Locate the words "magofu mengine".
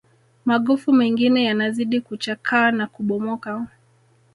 0.45-1.43